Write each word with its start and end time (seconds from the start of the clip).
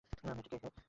মেয়েটি 0.25 0.49
কে 0.51 0.57
হে! 0.63 0.69